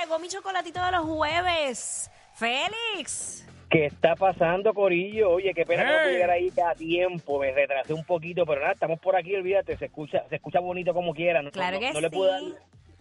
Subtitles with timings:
[0.00, 2.10] llegó mi chocolatito de los jueves.
[2.34, 3.44] Félix.
[3.70, 5.30] ¿Qué está pasando, Corillo?
[5.30, 6.02] Oye, qué pena que no Hey.
[6.04, 9.76] pude llegar ahí a tiempo, me retrasé un poquito, pero nada, estamos por aquí, olvídate,
[9.76, 11.42] se escucha, se escucha bonito como quiera.
[11.42, 12.54] No, Claro no- que no le pude dar, sí.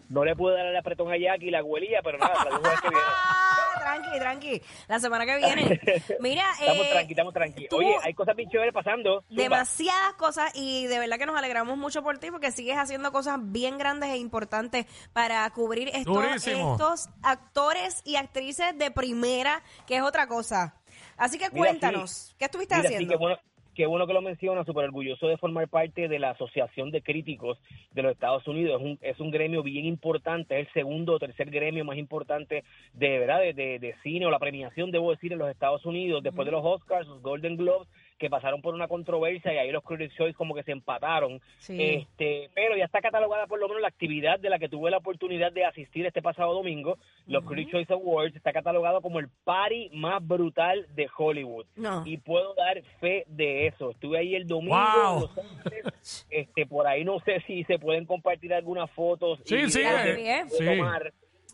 [0.10, 2.82] no le pude dar el apretón a Jackie y la abuelilla, pero nada, la jueves
[2.82, 3.04] que viene.
[3.88, 4.62] Tranqui, tranqui.
[4.88, 5.82] La semana que viene.
[6.20, 7.68] Mira, Estamos eh, tranqui, estamos tranqui.
[7.72, 9.24] Oye, hay cosas bien chéveres pasando.
[9.30, 9.44] Zumba.
[9.44, 13.38] demasiadas cosas y de verdad que nos alegramos mucho por ti porque sigues haciendo cosas
[13.42, 16.74] bien grandes e importantes para cubrir estos, Durísimo.
[16.74, 20.76] estos actores y actrices de primera, que es otra cosa.
[21.18, 22.36] Así que Mira, cuéntanos, sí.
[22.38, 23.14] ¿qué estuviste Mira, sí, haciendo?
[23.14, 23.38] qué bueno,
[23.78, 27.60] qué bueno que lo menciona, súper orgulloso de formar parte de la Asociación de Críticos
[27.94, 28.82] de los Estados Unidos.
[28.82, 32.64] Es un, es un gremio bien importante, es el segundo o tercer gremio más importante
[32.94, 36.24] de verdad de, de- de cine o la premiación, debo decir, en los Estados Unidos,
[36.24, 39.84] después de los Oscars, los Golden Globes, que pasaron por una controversia y ahí los
[39.84, 41.40] Critics' Choice como que se empataron.
[41.60, 41.78] Sí.
[41.82, 44.98] Este, pero ya está catalogada por lo menos la actividad de la que tuve la
[44.98, 49.90] oportunidad de asistir este pasado domingo, los Critics' Choice Awards, está catalogado como el party
[49.94, 51.66] más brutal de Hollywood.
[51.76, 52.04] No.
[52.06, 53.92] Y puedo dar fe de eso.
[53.92, 55.16] Estuve ahí el domingo Wow.
[55.16, 56.28] en Los Ángeles.
[56.30, 60.06] Este, por ahí no sé si se pueden compartir algunas fotos Sí, y sí, videos
[60.06, 60.44] eh.
[60.44, 60.82] de- sí.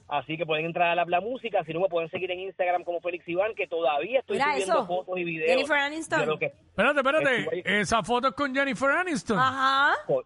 [0.07, 2.83] Así que pueden entrar a la, la música, si no me pueden seguir en Instagram
[2.83, 4.85] como Félix Iván, que todavía estoy Mira subiendo eso.
[4.87, 5.49] fotos y videos.
[5.49, 6.19] Jennifer Aniston.
[6.19, 7.79] de lo que- Espérate, espérate.
[7.81, 9.39] Esa foto es con Jennifer Aniston.
[9.39, 9.95] Ajá.
[10.05, 10.23] con,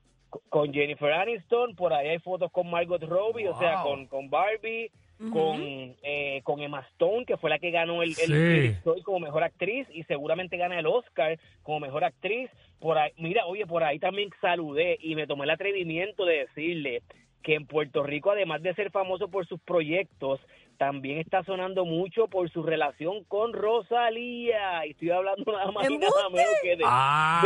[0.50, 3.92] con Jennifer Aniston, por ahí hay fotos con Margot Robbie, o sea, Wow.
[3.92, 4.92] con, con Barbie,
[5.31, 5.59] con,
[6.03, 8.28] eh, con Emma Stone, que fue la que ganó el, el Sí.
[8.34, 12.52] Critics' Choice como mejor actriz y seguramente gana el Oscar como mejor actriz.
[12.80, 17.01] Por ahí, mira, oye, por ahí también saludé y me tomé el atrevimiento de decirle
[17.44, 20.40] que en Puerto Rico, además de ser famoso por sus proyectos,
[20.78, 24.86] también está sonando mucho por su relación con Rosalía.
[24.86, 27.42] Y estoy hablando nada más y nada menos que de, Ah.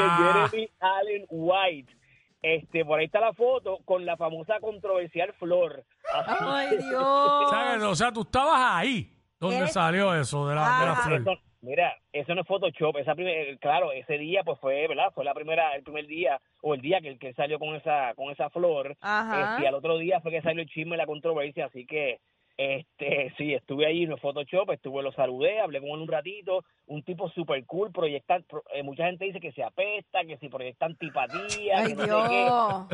[0.47, 1.96] de Jeremy Allen White.
[2.41, 5.84] Este, por ahí está la foto con la famosa controversial flor.
[6.40, 7.03] Ay, Dios.
[7.03, 11.03] o sea, tú estabas ahí donde Eres- salió eso de la, de la Ah.
[11.22, 11.40] flor.
[11.61, 15.11] Mira, eso no es Photoshop, esa primer- claro, ese día pues fue, ¿verdad?
[15.13, 18.31] Fue la primera, el primer día o el día que, que salió con esa, con
[18.31, 18.97] esa flor.
[18.99, 19.51] Ajá.
[19.53, 22.19] Este, y al otro día fue que salió el chisme la controversia, así que
[22.57, 26.63] este sí, estuve ahí en el Photoshop, estuve, lo saludé, hablé con él un ratito,
[26.88, 30.49] un tipo super cool, proyectan, pro- eh, mucha gente dice que se apesta, que si
[30.49, 32.35] proyecta antipatía, Ay, que no sé qué.
[32.43, 32.88] Dios.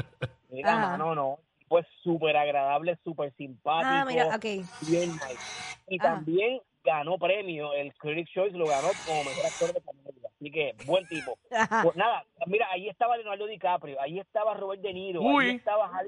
[0.49, 0.97] Mira, Ajá.
[0.97, 3.89] no, no, pues súper agradable, súper simpático.
[3.89, 4.67] Ah, mira, ok.
[4.81, 5.39] Bien nice.
[5.87, 6.15] Y Ajá.
[6.15, 10.29] también ganó premio, el Critics' Choice lo ganó como mejor actor de comedia.
[10.35, 11.37] Así que, buen tipo.
[11.83, 15.49] Pues nada, mira, ahí estaba Leonardo DiCaprio, ahí estaba Robert De Niro, Uy.
[15.49, 16.07] ahí estaba Har-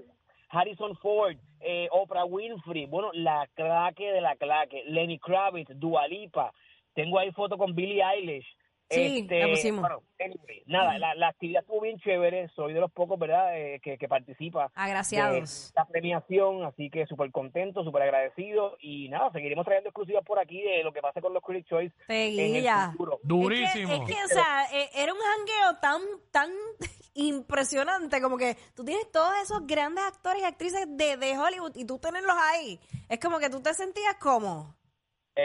[0.51, 6.53] Harrison Ford, eh, Oprah Winfrey, bueno, la claque de la claque, Lenny Kravitz, Dua Lipa.
[6.93, 8.47] Tengo ahí foto con Billie Eilish.
[8.89, 9.81] Sí, la pusimos.
[9.81, 12.49] Bueno, anyway, nada, la, la actividad estuvo bien chévere.
[12.55, 15.33] Soy de los pocos, ¿verdad?, eh, que, que participa Agraciados.
[15.33, 16.63] de esta premiación.
[16.63, 18.77] Así que súper contento, súper agradecido.
[18.81, 21.95] Y nada, seguiremos trayendo exclusivas por aquí de lo que pase con los Critics' Choice
[22.07, 23.19] en el futuro.
[23.23, 23.93] Durísimo.
[23.93, 26.01] Es que, es que, o sea, eh, era un jangueo tan,
[26.31, 26.49] tan
[27.13, 31.85] impresionante, como que tú tienes todos esos grandes actores y actrices de, de Hollywood y
[31.85, 32.79] tú tenerlos ahí.
[33.07, 34.78] Es como que tú te sentías como...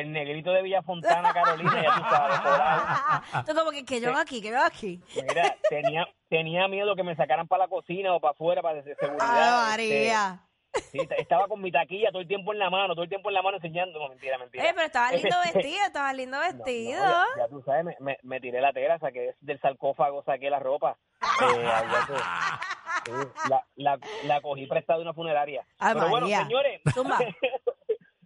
[0.00, 3.44] El negrito de Villafontana, Carolina, ya tú sabes.
[3.47, 5.00] Tú como que, que yo aquí, que yo aquí.
[5.15, 9.71] Mira, tenía, tenía miedo que me sacaran para la cocina o para afuera para seguridad.
[9.71, 10.41] Este, María.
[10.91, 13.34] sí, estaba con mi taquilla todo el tiempo en la mano, todo el tiempo en
[13.34, 13.99] la mano enseñando.
[14.00, 14.65] No, mentira, mentira.
[14.65, 17.00] Eh, pero estaba lindo Este, vestido, estaba lindo No, no, vestido.
[17.00, 20.59] ya, ya tú sabes, me, me, me tiré la tela, saqué del sarcófago, saqué la
[20.59, 20.97] ropa.
[21.22, 21.71] Eh,
[22.06, 22.15] que-
[23.12, 23.12] sí,
[23.50, 25.65] la, la, la cogí prestada de una funeraria.
[25.78, 27.19] Ay, Pero bueno, señores, Zumba.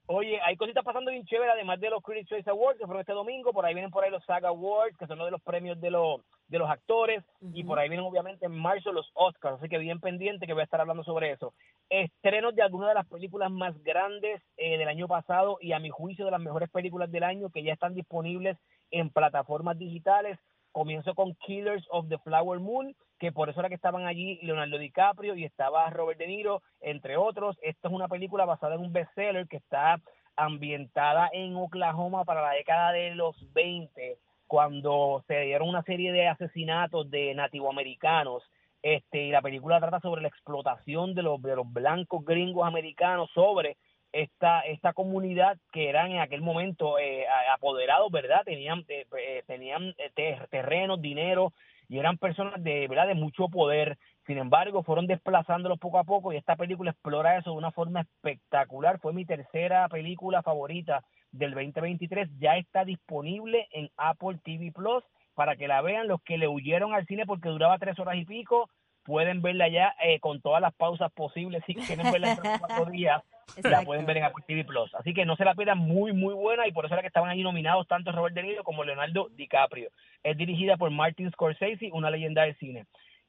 [0.09, 3.13] Oye, hay cositas pasando bien chéveres, además de los Critics' Choice Awards, que fueron este
[3.13, 5.81] domingo, por ahí vienen por ahí los SAG Awards, que son uno de los premios
[5.81, 7.23] de los de los actores,
[7.53, 10.63] y por ahí vienen obviamente en marzo los Oscars, así que bien pendiente que voy
[10.63, 11.53] a estar hablando sobre eso.
[11.91, 15.91] Estrenos de algunas de las películas más grandes eh, del año pasado y a mi
[15.91, 18.57] juicio de las mejores películas del año que ya están disponibles
[18.91, 20.39] en plataformas digitales.
[20.73, 24.79] Comienzo con Killers of the Flower Moon, que por eso era que estaban allí Leonardo
[24.79, 27.57] DiCaprio y estaba Robert De Niro, entre otros.
[27.63, 30.01] Esta es una película basada en un bestseller que está
[30.37, 36.29] ambientada en Oklahoma para la década de los 20, cuando se dieron una serie de
[36.29, 38.43] asesinatos de nativoamericanos.
[38.83, 43.29] Este, y la película trata sobre la explotación de los, de los blancos gringos americanos
[43.35, 43.77] sobre
[44.13, 48.41] esta esta comunidad que eran en aquel momento eh, apoderados, ¿verdad?
[48.45, 51.53] Tenían eh, eh, tenían eh, ter- terrenos, dinero
[51.89, 53.99] y eran personas de verdad de mucho poder.
[54.27, 58.03] Sin embargo, fueron desplazándolos poco a poco y esta película explora eso de una forma
[58.03, 59.01] espectacular.
[59.01, 61.03] Fue mi tercera película favorita
[61.33, 62.29] del 2023.
[62.39, 65.03] Ya está disponible en Apple TV Plus
[65.35, 68.25] para que la vean los que le huyeron al cine porque duraba tres horas y
[68.25, 68.69] pico.
[69.09, 71.63] Pueden verla ya eh, con todas las pausas posibles.
[71.67, 73.23] Si quieren verla en cuatro días,
[73.63, 74.95] la pueden ver en Apple TV Plus.
[74.97, 76.69] Así que no se la pierdan, muy, muy buena.
[76.69, 79.89] Y por eso era que estaban ahí nominados tanto Robert De Niro como Leonardo DiCaprio.
[80.23, 82.85] Es dirigida por Martin Scorsese, una leyenda del cine.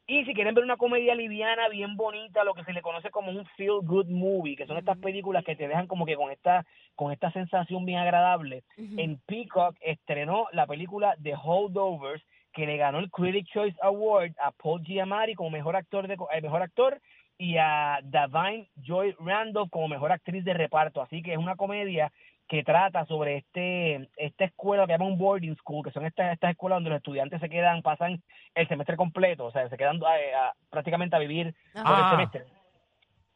[0.06, 3.32] Y si quieren ver una comedia liviana, bien bonita, lo que se le conoce como
[3.32, 6.66] un feel good movie, que son estas películas que te dejan como que con esta
[6.96, 8.64] con esta sensación bien agradable.
[8.76, 12.22] En Peacock estrenó la película The Holdovers,
[12.60, 16.42] que le ganó el Critic Choice Award a Paul Giamatti como mejor actor de eh,
[16.42, 17.00] mejor actor
[17.38, 21.02] y a Davine Joy Randolph como mejor actriz de reparto.
[21.02, 22.12] Así que es una comedia
[22.50, 26.52] que trata sobre este esta escuela que llama un boarding school, que son estas estas
[26.52, 28.22] escuelas donde los estudiantes se quedan, pasan
[28.56, 32.10] el semestre completo, o sea, se quedan eh, a- prácticamente a vivir todo el Ah.
[32.12, 32.44] semestre.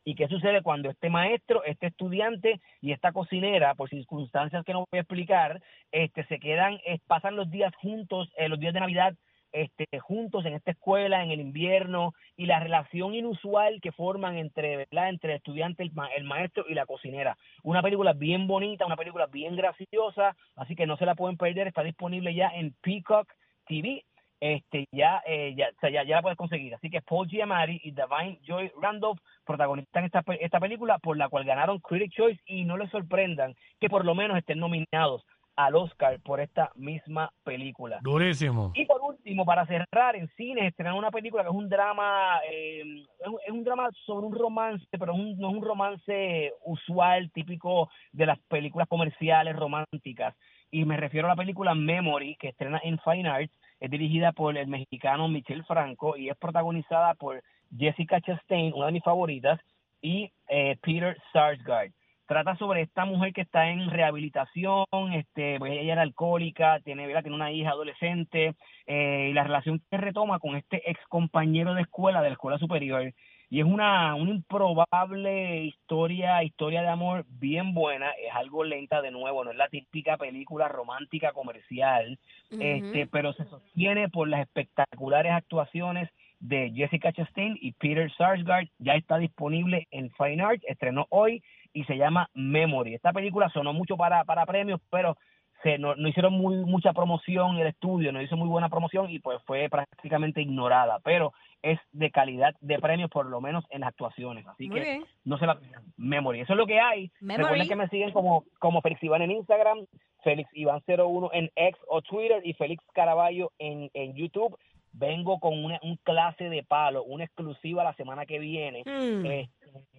[0.06, 4.86] ¿Y qué sucede cuando este maestro, este estudiante y esta cocinera, por circunstancias que no
[4.92, 5.62] voy a explicar,
[5.92, 9.16] este, se quedan, eh, pasan los días juntos, eh, los días de Navidad,
[9.54, 14.78] este, juntos en esta escuela, en el invierno, y la relación inusual que forman entre,
[14.78, 15.10] ¿verdad?
[15.10, 17.38] entre el estudiante, el, ma- el maestro y la cocinera.
[17.62, 21.68] Una película bien bonita, una película bien graciosa, así que no se la pueden perder,
[21.68, 23.32] está disponible ya en Peacock
[23.68, 24.04] TV
[24.44, 27.80] este ya eh, ya, o sea, ya ya la puedes conseguir así que Paul Giamatti
[27.84, 32.66] y Divine Joy Randolph protagonizan esta esta película por la cual ganaron Critic Choice y
[32.66, 35.26] no les sorprendan que por lo menos estén nominados
[35.56, 38.72] al Oscar por esta misma película Durísimo.
[38.74, 42.82] y por último, para cerrar, en cines estrenaron una película que es un drama, eh,
[43.20, 46.52] es un- es un drama sobre un romance, pero es un- no es un romance
[46.66, 50.36] usual, típico de las películas comerciales románticas.
[50.74, 54.58] Y me refiero a la película Memory, que estrena en Fine Arts, es dirigida por
[54.58, 57.44] el mexicano Michel Franco y es protagonizada por
[57.78, 59.60] Jessica Chastain, una de mis favoritas,
[60.02, 61.92] y eh, Peter Sarsgaard
[62.26, 67.22] trata sobre esta mujer que está en rehabilitación, este, pues ella era alcohólica, tiene, ¿verdad?
[67.22, 68.56] tiene una hija adolescente,
[68.88, 72.58] eh, y la relación que retoma con este ex compañero de escuela, de la escuela
[72.58, 73.14] superior,
[73.54, 79.12] y es una, una improbable historia, historia de amor bien buena, es algo lenta de
[79.12, 82.18] nuevo, no es la típica película romántica comercial,
[82.50, 86.10] este, pero se sostiene por las espectaculares actuaciones
[86.40, 91.84] de Jessica Chastain y Peter Sarsgaard, ya está disponible en Fine Arts, estrenó hoy y
[91.84, 92.96] se llama Memory.
[92.96, 95.16] Esta película sonó mucho para, para premios, pero
[95.64, 99.10] se, no, no hicieron muy, mucha promoción en el estudio, no hizo muy buena promoción
[99.10, 103.82] y pues fue prácticamente ignorada, pero es de calidad de premios por lo menos en
[103.82, 105.06] las actuaciones, así Muy que bien.
[105.24, 105.58] no se la.
[105.98, 107.10] Memory, eso es lo que hay.
[107.22, 107.44] Memory.
[107.44, 109.86] Recuerden que me siguen como, como Félix Iván en Instagram,
[110.24, 114.58] Félix Iván01 en X o Twitter y Félix Caraballo en, en YouTube.
[114.96, 118.84] Vengo con una, un clase de palo, una exclusiva la semana que viene.
[118.86, 119.26] Mm.
[119.26, 119.50] Este,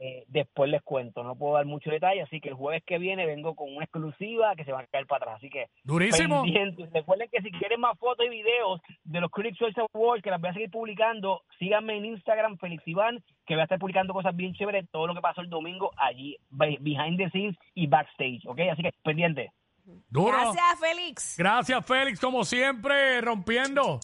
[0.01, 3.27] eh, después les cuento, no puedo dar mucho detalle, así que el jueves que viene
[3.27, 5.37] vengo con una exclusiva que se va a caer para atrás.
[5.39, 6.43] Así que Durísimo.
[6.43, 6.93] pendientes.
[6.93, 10.41] Recuerden que si quieren más fotos y videos de los Critics Choice Awards, que las
[10.41, 14.37] voy a seguir publicando, síganme en Instagram, Félix Iván, que voy a estar publicando cosas
[14.37, 18.47] bien chéveres, todo lo que pasó el domingo allí, be- behind the scenes y backstage,
[18.47, 18.61] ¿ok?
[18.73, 19.51] Así que pendiente.
[20.09, 20.29] Duro.
[20.33, 21.37] Gracias, Félix.
[21.37, 23.85] Gracias, Félix, como siempre, rompiendo.